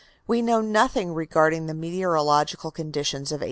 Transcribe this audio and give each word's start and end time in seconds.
We 0.25 0.41
know 0.41 0.61
nothing 0.61 1.13
regarding 1.13 1.67
the 1.67 1.75
meteorological 1.75 2.71
conditions 2.71 3.31
of 3.31 3.35
1831. 3.35 3.39